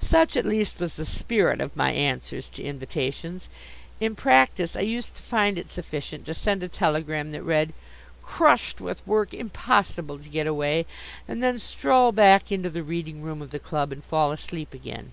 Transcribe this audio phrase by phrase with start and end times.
[0.00, 3.48] Such at least was the spirit of my answers to invitations.
[3.98, 7.72] In practice I used to find it sufficient to send a telegram that read:
[8.22, 10.86] "Crushed with work impossible to get away,"
[11.26, 15.10] and then stroll back into the reading room of the club and fall asleep again.